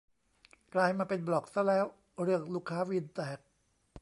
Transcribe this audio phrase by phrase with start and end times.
[0.73, 3.39] กลายมาเป็นบล็อกซะแล้ว~ เรื่องลูกค้าวีนแตก